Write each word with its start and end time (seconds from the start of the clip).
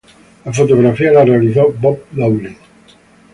La 0.45 0.51
fotografía 0.51 1.11
la 1.11 1.23
realizó 1.23 1.71
Bob 1.79 2.03
Dowling. 2.11 2.57